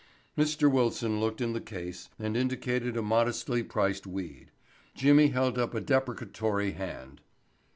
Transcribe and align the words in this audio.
Mr. 0.35 0.67
Wilson 0.67 1.19
looked 1.19 1.41
in 1.41 1.53
the 1.53 1.61
case 1.61 2.09
and 2.17 2.35
indicated 2.35 2.97
a 2.97 3.03
modestly 3.03 3.61
priced 3.61 4.07
weed. 4.07 4.49
Jimmy 4.95 5.27
held 5.27 5.59
up 5.59 5.75
a 5.75 5.79
deprecatory 5.79 6.71
hand. 6.71 7.21